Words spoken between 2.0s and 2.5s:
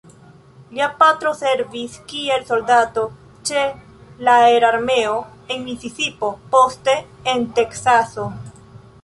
kiel